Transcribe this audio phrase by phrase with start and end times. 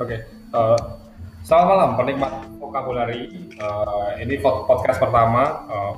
[0.00, 0.16] Oke,
[0.56, 0.80] uh,
[1.44, 3.52] selamat malam penikmat vocabulary.
[3.60, 5.68] Uh, ini podcast pertama.
[5.68, 5.94] Uh,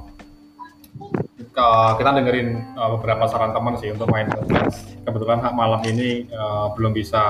[1.94, 4.98] kita dengerin uh, beberapa saran teman sih untuk main podcast.
[5.06, 7.22] Kebetulan hak malam ini uh, belum bisa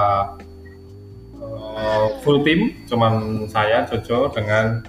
[1.36, 4.80] uh, full team, cuman saya Jojo dengan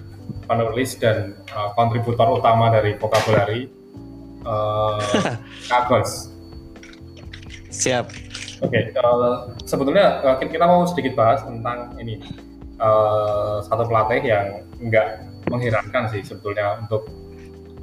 [0.47, 3.67] penulis dan uh, kontributor utama dari vocabulary,
[4.47, 5.03] uh,
[5.67, 6.31] Kagos.
[7.67, 8.07] Siap.
[8.63, 12.23] Oke, okay, uh, sebetulnya uh, kita mau sedikit bahas tentang ini
[12.79, 17.11] uh, satu pelatih yang nggak mengherankan sih sebetulnya untuk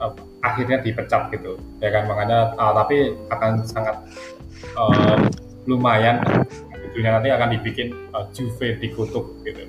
[0.01, 4.01] uh, akhirnya dipecat gitu, ya kan makanya uh, tapi akan sangat
[4.73, 5.21] uh,
[5.69, 6.25] lumayan
[6.91, 9.69] judulnya nanti akan dibikin uh, Juve dikutuk gitu.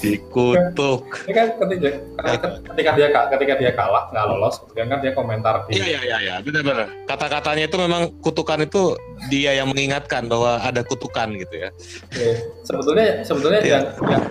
[0.00, 1.02] Dikutuk.
[1.28, 1.88] Ini kan ketika,
[2.72, 5.54] ketika dia ketika dia kalah nggak lolos, kemudian kan dia komentar.
[5.68, 6.34] Iya iya iya, iya.
[6.40, 6.88] benar-benar.
[7.04, 8.96] Kata-katanya itu memang kutukan itu
[9.28, 11.70] dia yang mengingatkan bahwa ada kutukan gitu ya.
[12.08, 12.30] Oke.
[12.64, 13.68] Sebetulnya sebetulnya ya.
[13.76, 14.24] yang yang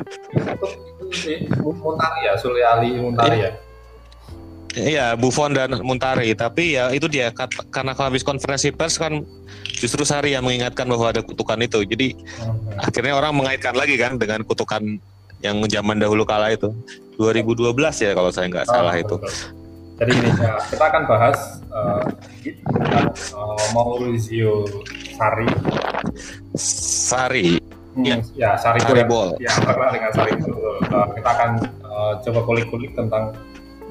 [0.58, 0.68] itu
[1.14, 3.52] si Muntari ya, Suliali Muntari ya.
[4.80, 6.32] Iya, Buffon dan Muntari.
[6.32, 7.36] Tapi ya itu dia
[7.70, 9.20] karena habis konferensi pers kan
[9.76, 11.84] justru Sari yang mengingatkan bahwa ada kutukan itu.
[11.84, 12.80] Jadi hmm.
[12.80, 14.82] akhirnya orang mengaitkan lagi kan dengan kutukan
[15.44, 16.72] yang zaman dahulu kala itu.
[17.20, 19.16] 2012 ya kalau saya nggak salah oh, itu.
[20.00, 21.38] Jadi ini ya, kita akan bahas
[21.76, 22.04] uh,
[23.36, 24.64] uh, Maurizio
[25.20, 25.50] Sari.
[26.56, 27.60] Sari.
[28.00, 29.36] Hmm, ya, ya Sari Bol.
[29.44, 29.52] Ya,
[29.92, 30.32] dengan Sari
[30.90, 31.52] Uh, kita akan
[31.86, 33.30] uh, coba kulik-kulik tentang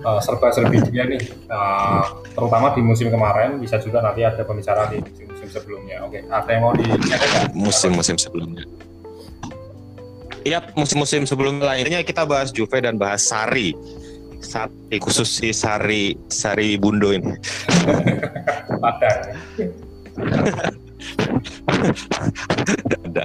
[0.04, 4.98] uh, serba-serbi dia nih, uh, terutama di musim kemarin, bisa juga nanti ada pembicaraan di
[5.02, 6.04] musim-musim sebelumnya.
[6.06, 6.84] Oke, ada yang mau di
[7.54, 8.64] musim-musim sebelumnya.
[10.46, 13.74] Iya, musim-musim sebelumnya lainnya kita bahas Juve dan bahas Sari.
[14.38, 17.34] Sari khusus si Sari Sari Bundo ini.
[18.88, 19.10] Ada.
[23.06, 23.24] Ada.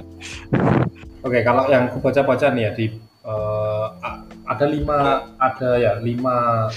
[1.24, 2.86] Oke, kalau yang baca-baca nih ya di
[3.24, 3.88] uh,
[4.54, 4.98] ada lima
[5.42, 6.70] ada ya lima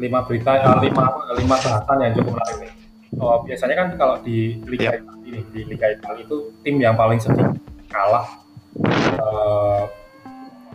[0.00, 1.04] lima berita uh, lima
[1.36, 2.72] lima bahasan yang cukup menarik nih.
[3.18, 5.00] Oh, biasanya kan kalau di Liga yeah.
[5.00, 7.50] Italia ini di Liga Italia itu tim yang paling sedih
[7.88, 8.24] kalah
[9.20, 9.88] uh,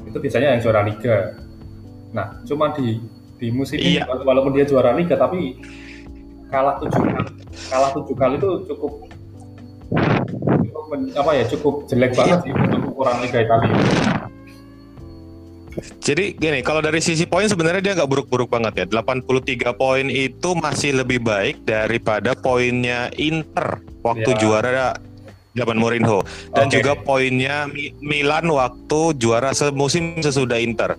[0.04, 1.40] itu biasanya yang juara Liga.
[2.14, 3.02] Nah, cuma di
[3.42, 5.58] di musim ini walaupun dia juara Liga tapi
[6.54, 7.32] kalah tujuh kali
[7.70, 8.94] kalah tujuh kali itu cukup
[10.70, 10.84] cukup
[11.18, 13.74] apa ya cukup jelek banget sih untuk ukuran Liga Italia.
[16.04, 19.02] Jadi gini, kalau dari sisi poin sebenarnya dia nggak buruk-buruk banget ya.
[19.02, 24.40] 83 poin itu masih lebih baik daripada poinnya Inter waktu ya.
[24.40, 24.88] juara
[25.54, 26.26] zaman Mourinho
[26.58, 26.82] dan okay.
[26.82, 27.70] juga poinnya
[28.02, 30.98] Milan waktu juara semusim sesudah Inter.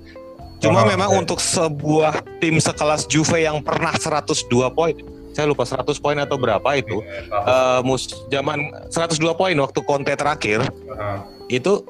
[0.63, 1.21] Cuma oh, memang okay.
[1.21, 4.97] untuk sebuah tim sekelas Juve yang pernah 102 poin,
[5.37, 10.65] saya lupa 100 poin atau berapa itu, uh, mus zaman 102 poin waktu Conte terakhir,
[10.89, 11.21] uh.
[11.53, 11.85] itu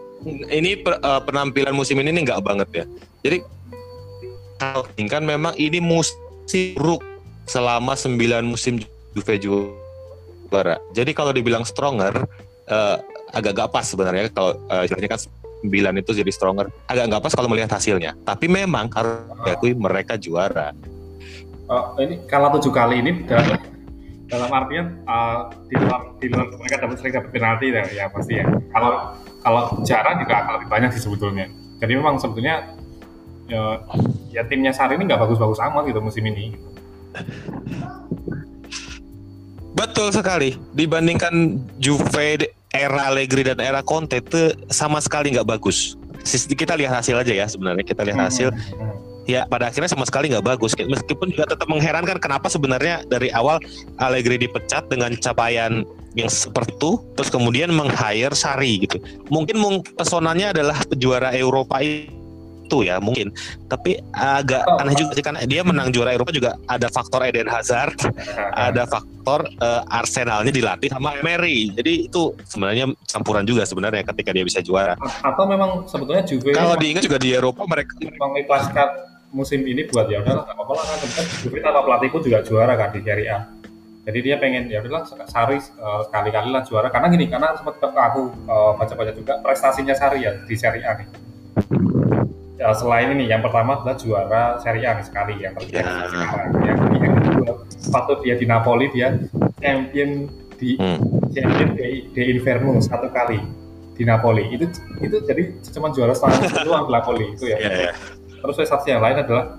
[0.49, 2.85] ini uh, penampilan musim ini nggak banget ya.
[3.27, 3.39] Jadi
[4.57, 6.17] kalau kan memang ini musim
[6.79, 7.03] buruk
[7.45, 8.81] selama 9 musim
[9.15, 10.83] Juve juara.
[10.91, 12.27] Jadi kalau dibilang stronger
[12.67, 12.97] uh,
[13.31, 15.21] agak gak pas sebenarnya kalau uh, kan
[15.63, 16.67] 9 itu jadi stronger.
[16.91, 18.19] Agak gak pas kalau melihat hasilnya.
[18.27, 20.75] Tapi memang harus diakui mereka juara.
[21.65, 23.25] Oh, ini kalah tujuh kali ini
[24.29, 28.41] dalam, artian uh, di luar di luar mereka dapat sering dapat penalti ya, ya pasti
[28.41, 28.47] ya.
[28.73, 31.47] Kalau kalau jarang juga akan lebih banyak sih sebetulnya.
[31.79, 32.75] Jadi memang sebetulnya
[33.51, 33.85] ya,
[34.33, 36.57] ya timnya Sari ini nggak bagus-bagus amat gitu musim ini.
[39.75, 40.57] Betul sekali.
[40.73, 45.95] Dibandingkan Juve era Allegri dan era Conte itu sama sekali nggak bagus.
[46.51, 48.49] Kita lihat hasil aja ya sebenarnya kita lihat hasil.
[48.49, 49.04] Hmm, hmm, hmm.
[49.25, 50.77] Ya pada akhirnya sama sekali nggak bagus.
[50.77, 53.61] Meskipun juga tetap mengherankan kenapa sebenarnya dari awal
[54.01, 59.01] Allegri dipecat dengan capaian yang seperti itu terus kemudian meng-hire Sari gitu.
[59.33, 59.59] Mungkin
[59.97, 61.83] pesonanya adalah juara Eropa
[62.65, 63.31] itu ya mungkin
[63.69, 67.47] tapi agak oh, aneh juga sih kan dia menang juara Eropa juga ada faktor Eden
[67.47, 67.95] Hazard
[68.67, 74.45] ada faktor uh, Arsenalnya dilatih sama Emery jadi itu sebenarnya campuran juga sebenarnya ketika dia
[74.49, 79.91] bisa juara atau memang sebetulnya Juve kalau diingat juga di Eropa mereka mengikhlaskan musim ini
[79.91, 83.03] buat ya udah nggak apa-apa lah kan Juve tanpa pelatih pun juga juara kan di
[83.03, 83.39] Serie A
[84.07, 88.31] jadi dia pengen ya udahlah Sari uh, sekali-kali lah juara karena gini karena sempat aku
[88.47, 91.09] uh, baca-baca juga prestasinya Sari ya di Serie A nih
[92.63, 96.07] ya, selain ini yang pertama adalah juara Serie A nih, sekali yang terbaik ya.
[96.07, 96.79] sekarang yang,
[97.27, 97.53] kedua
[97.91, 99.09] waktu dia di Napoli dia
[99.59, 100.99] champion di hmm.
[101.35, 103.43] champion di, di Inferno satu kali
[103.95, 104.67] di Napoli itu
[105.03, 105.43] itu jadi
[105.75, 107.59] cuma juara setengah doang Napoli itu ya.
[107.59, 107.95] Yeah, yeah.
[108.45, 109.57] Terus prestasi yang lain adalah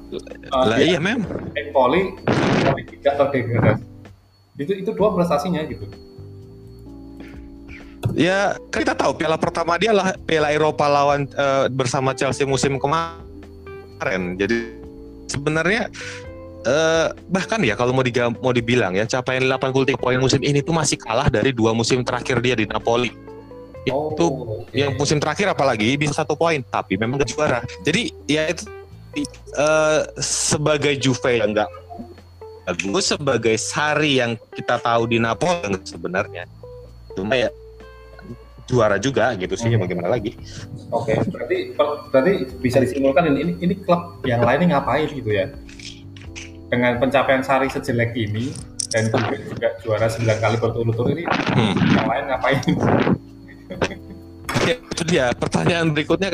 [0.54, 1.26] uh, lah, iya mem.
[1.58, 2.14] Empoli
[2.62, 3.96] tapi tidak terdegradasi
[4.56, 5.84] itu itu dua prestasinya gitu
[8.16, 14.38] ya kita tahu piala pertama dia lah piala Eropa lawan uh, bersama Chelsea musim kemarin.
[14.38, 14.78] Jadi
[15.28, 15.90] sebenarnya
[16.64, 20.76] uh, bahkan ya kalau mau diga, mau dibilang ya capaian 83 poin musim ini tuh
[20.76, 23.10] masih kalah dari dua musim terakhir dia di Napoli.
[23.94, 24.86] Oh, itu okay.
[24.86, 27.60] yang musim terakhir apalagi bisa satu poin tapi memang gak juara.
[27.86, 28.66] Jadi ya itu
[29.58, 31.70] uh, sebagai Juve yang enggak
[32.66, 36.50] bagus sebagai Sari yang kita tahu di Napoli sebenarnya.
[37.14, 37.54] Cuma ya
[38.66, 39.86] juara juga gitu sih hmm.
[39.86, 40.34] bagaimana lagi.
[40.90, 41.58] Oke, okay, berarti
[42.10, 45.54] berarti bisa disimpulkan ini, ini ini klub yang lainnya ngapain gitu ya?
[46.70, 48.50] dengan pencapaian Sari sejelek ini
[48.94, 51.76] dan juga juara 9 kali berturut-turut ini hmm.
[51.94, 52.60] yang lain ngapain?
[54.66, 56.30] Ya, itu dia pertanyaan berikutnya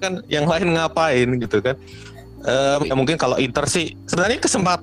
[0.00, 1.76] kan yang lain ngapain gitu kan?
[2.46, 4.82] Um, ya mungkin kalau Inter sih sebenarnya kesempatan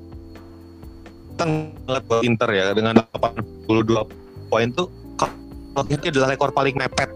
[1.87, 7.09] banget buat Inter ya dengan 82 poin tuh kalau ini adalah rekor paling mepet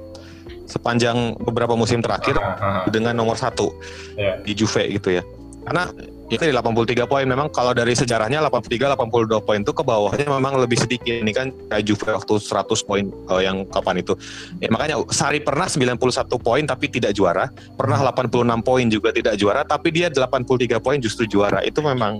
[0.67, 3.71] sepanjang beberapa musim terakhir uh, uh, dengan nomor satu
[4.19, 4.41] yeah.
[4.43, 5.23] di Juve gitu ya.
[5.63, 5.91] Karena
[6.27, 7.23] itu di 83 poin.
[7.23, 11.23] Memang kalau dari sejarahnya 83 82 poin itu ke bawahnya memang lebih sedikit.
[11.23, 14.13] Ini kan kayak Juve waktu 100 poin uh, yang kapan itu.
[14.59, 15.95] Ya, makanya Sari pernah 91
[16.43, 17.47] poin tapi tidak juara.
[17.79, 21.63] Pernah 86 poin juga tidak juara tapi dia 83 poin justru juara.
[21.63, 22.19] Itu memang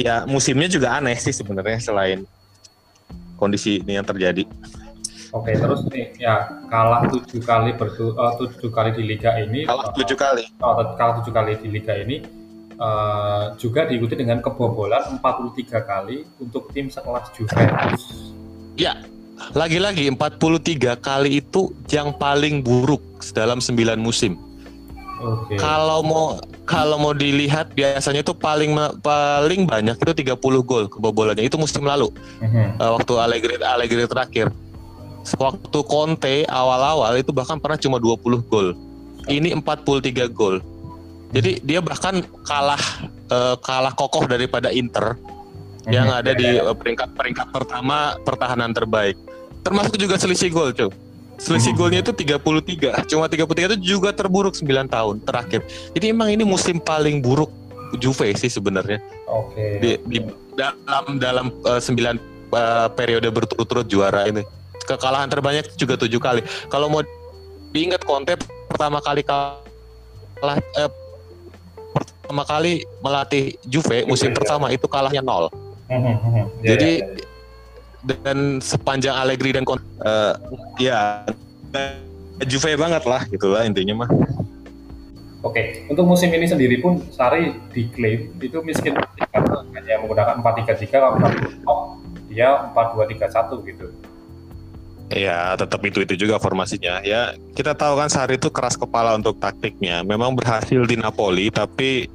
[0.00, 2.24] ya musimnya juga aneh sih sebenarnya selain
[3.36, 4.48] kondisi ini yang terjadi.
[5.36, 9.68] Oke, terus nih ya kalah tujuh kali bertu uh, tujuh kali di liga ini.
[9.68, 10.48] Kalah tujuh kali.
[10.64, 12.45] Oh, kalah tujuh kali di liga ini
[12.76, 18.28] Uh, juga diikuti dengan kebobolan 43 kali untuk tim sekelas Juventus.
[18.76, 19.00] Ya,
[19.56, 23.00] lagi-lagi 43 kali itu yang paling buruk
[23.32, 24.36] dalam 9 musim.
[25.16, 25.56] Okay.
[25.56, 26.36] Kalau mau
[26.68, 32.12] kalau mau dilihat biasanya itu paling paling banyak itu 30 gol kebobolannya itu musim lalu.
[32.12, 32.68] Uh-huh.
[32.76, 34.52] Uh, waktu Allegri Allegri terakhir.
[35.26, 38.78] Waktu Conte awal-awal itu bahkan pernah cuma 20 gol.
[39.26, 40.62] Ini 43 gol.
[41.34, 42.82] Jadi dia bahkan kalah
[43.30, 45.18] uh, kalah kokoh daripada Inter
[45.86, 49.18] yang ada di uh, peringkat peringkat pertama pertahanan terbaik.
[49.66, 50.90] Termasuk juga selisih gol, cuy.
[51.36, 51.80] Selisih hmm.
[51.80, 53.10] golnya itu 33.
[53.12, 55.60] Cuma 33 itu juga terburuk 9 tahun terakhir.
[55.92, 57.50] Jadi emang ini musim paling buruk
[58.00, 58.98] Juve sih sebenarnya.
[59.30, 59.54] Oke.
[59.54, 59.70] Okay.
[59.78, 60.18] Di, di
[60.56, 64.42] dalam dalam uh, 9 uh, periode berturut-turut juara ini.
[64.86, 66.42] Kekalahan terbanyak juga tujuh kali.
[66.70, 67.02] Kalau mau
[67.74, 68.38] diingat Conte
[68.70, 70.90] pertama kali kalah eh,
[72.26, 74.36] pertama kali melatih Juve musim ya.
[74.42, 75.46] pertama itu kalahnya nol.
[75.86, 78.18] Ya, Jadi ya, ya.
[78.26, 80.34] dan sepanjang Allegri dan uh,
[80.82, 81.22] ya
[82.50, 84.10] Juve banget lah gitulah intinya mah.
[85.46, 88.98] Oke, untuk musim ini sendiri pun Sari diklaim itu miskin
[89.30, 93.86] karena hanya menggunakan 4-3-3 kalau dia 4-2-3-1 gitu.
[95.06, 96.98] Ya, tetap itu itu juga formasinya.
[97.06, 100.02] Ya, kita tahu kan Sari itu keras kepala untuk taktiknya.
[100.02, 102.10] Memang berhasil di Napoli, tapi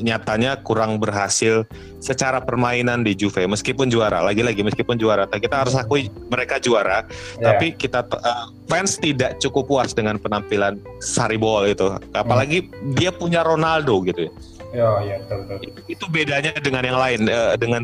[0.00, 1.66] nyatanya kurang berhasil
[1.98, 7.04] secara permainan di Juve meskipun juara lagi-lagi meskipun juara kita harus akui mereka juara
[7.38, 7.52] yeah.
[7.52, 12.96] tapi kita uh, fans tidak cukup puas dengan penampilan Saribol itu apalagi hmm.
[12.96, 14.32] dia punya Ronaldo gitu ya
[14.72, 15.82] ya ya betul, betul.
[15.92, 17.82] itu bedanya dengan yang lain uh, dengan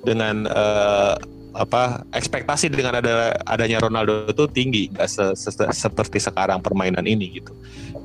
[0.00, 1.14] dengan uh,
[1.52, 7.42] apa ekspektasi dengan ada adanya Ronaldo itu tinggi nggak se, se, seperti sekarang permainan ini
[7.42, 7.52] gitu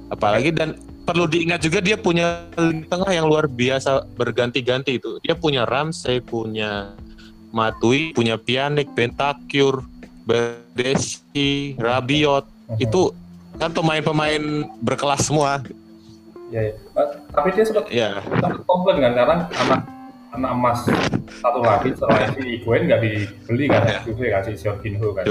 [0.10, 0.74] apalagi dan
[1.06, 2.50] perlu diingat juga dia punya
[2.90, 5.22] tengah yang luar biasa berganti-ganti itu.
[5.22, 6.98] Dia punya Ramsey, punya
[7.54, 9.86] Matui, punya Pjanic, Bentancur,
[10.26, 12.44] Bedesi, Rabiot.
[12.44, 12.82] Uh-huh.
[12.82, 13.02] Itu
[13.62, 15.62] kan pemain-pemain berkelas semua.
[16.50, 16.74] Ya, ya.
[16.98, 18.20] Uh, tapi dia sempat ya.
[18.66, 19.82] komplain kan karena anak
[20.36, 20.80] anak emas
[21.40, 24.00] satu lagi selain si Higuain nggak dibeli kan ya.
[24.04, 25.24] Juve kan si Jorginho kan.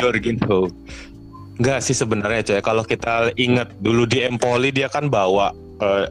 [0.00, 0.66] Jorginho.
[1.60, 2.60] Enggak sih sebenarnya coy.
[2.64, 5.52] Kalau kita ingat dulu di Empoli dia kan bawa
[5.84, 6.04] uh,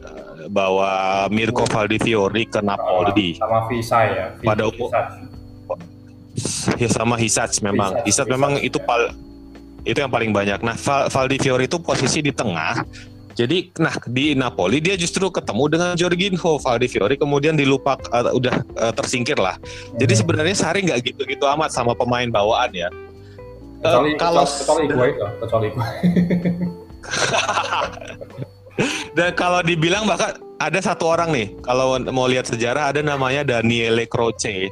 [0.46, 3.34] bawa Mirko Valdiviori ke Napoli.
[3.34, 4.26] Sama Visa ya.
[4.38, 4.94] Pada umur
[6.78, 7.98] ya sama Hisac memang.
[8.06, 9.10] Hisac memang itu pal
[9.82, 10.62] itu yang paling banyak.
[10.62, 12.84] Nah, Val Valdiviori itu posisi di tengah.
[13.30, 18.92] Jadi, nah di Napoli dia justru ketemu dengan Jorginho Valdiviori, kemudian dilupak uh, udah uh,
[18.92, 19.56] tersingkir lah.
[19.96, 20.20] Jadi hmm.
[20.20, 22.92] sebenarnya Sari nggak gitu-gitu amat sama pemain bawaan ya
[23.80, 25.08] kecuali, uh, kalau kecuali gue
[25.40, 25.86] kecuali gue
[29.16, 34.04] dan kalau dibilang bahkan ada satu orang nih kalau mau lihat sejarah ada namanya Daniele
[34.04, 34.68] Croce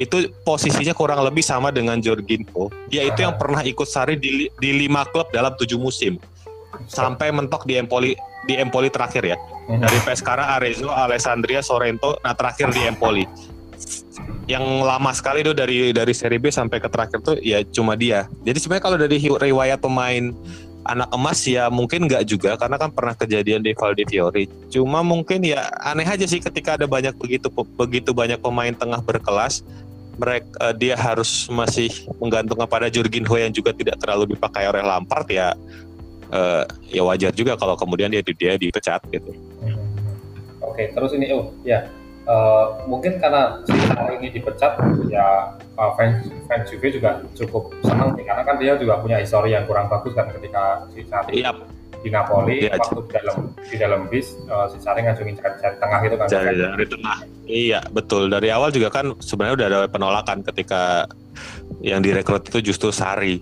[0.00, 2.72] itu posisinya kurang lebih sama dengan Jorginho.
[2.88, 6.16] Dia itu yang pernah ikut Sari di, di lima klub dalam tujuh musim
[6.88, 8.16] sampai mentok di Empoli
[8.48, 9.36] di Empoli terakhir ya.
[9.68, 9.84] Mhm.
[9.84, 13.28] Dari Pescara, Arezzo, Alessandria, Sorrento, nah terakhir di Empoli
[14.50, 18.26] yang lama sekali tuh dari dari seri B sampai ke terakhir tuh ya cuma dia.
[18.42, 20.34] Jadi sebenarnya kalau dari riwayat pemain
[20.90, 24.50] anak emas ya mungkin nggak juga karena kan pernah kejadian di Valdi Fiori.
[24.74, 27.46] Cuma mungkin ya aneh aja sih ketika ada banyak begitu
[27.78, 29.62] begitu banyak pemain tengah berkelas
[30.18, 31.88] mereka uh, dia harus masih
[32.18, 35.54] menggantung kepada Jurgen Ho yang juga tidak terlalu dipakai oleh Lampard ya
[36.34, 39.30] uh, ya wajar juga kalau kemudian dia dia dipecat gitu.
[40.60, 41.86] Oke, terus ini oh ya
[42.26, 43.76] uh, mungkin karena si
[44.20, 44.76] ini dipecat
[45.08, 49.56] ya uh, fans fans Juve juga cukup senang nih karena kan dia juga punya histori
[49.56, 51.56] yang kurang bagus kan ketika si Sarri yep.
[52.00, 56.00] di Napoli ya, waktu di dalam di dalam bis uh, si Sarri ngajungin cari, tengah
[56.04, 56.26] itu kan.
[56.28, 57.18] Cari dari tengah.
[57.44, 58.32] Iya betul.
[58.32, 61.04] Dari awal juga kan sebenarnya udah ada penolakan ketika
[61.84, 63.40] yang direkrut itu justru Sarri.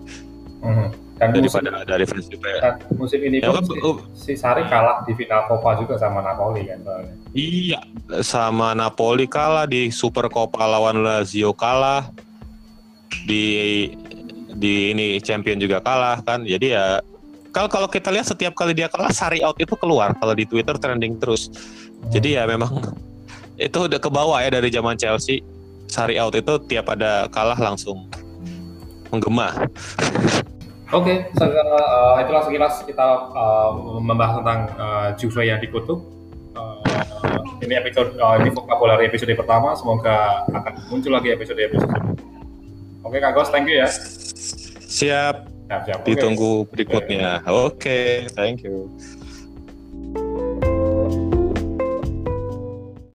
[0.59, 2.61] Mm -hmm dan daripada musim, dari fans juga ya.
[2.95, 3.79] musim ini ya, pun si,
[4.15, 7.15] si Sari kalah di final Coppa juga sama Napoli kan soalnya.
[7.35, 7.81] Iya,
[8.23, 12.07] sama Napoli kalah di Super Coppa lawan Lazio kalah
[13.27, 13.91] di
[14.55, 16.47] di ini champion juga kalah kan.
[16.47, 17.03] Jadi ya
[17.51, 20.79] kalau kalau kita lihat setiap kali dia kalah Sari out itu keluar kalau di Twitter
[20.79, 21.51] trending terus.
[21.51, 22.15] Hmm.
[22.15, 22.79] Jadi ya memang
[23.59, 25.43] itu udah ke bawah ya dari zaman Chelsea.
[25.91, 28.07] Sari out itu tiap ada kalah langsung
[29.11, 29.51] menggema.
[30.89, 36.01] Oke, okay, uh, itulah sekilas kita uh, membahas tentang uh, Juve yang dikutuk.
[36.57, 36.81] Uh,
[37.61, 39.77] ini episode, uh, ini vocabulary episode pertama.
[39.77, 41.93] Semoga akan muncul lagi episode-episode.
[43.05, 43.89] Oke, okay, Kak Gos, thank you ya.
[44.81, 45.53] Siap.
[45.69, 46.01] Siap, siap.
[46.09, 46.69] Ditunggu okay.
[46.73, 47.45] berikutnya.
[47.45, 48.89] Oke, okay, thank you.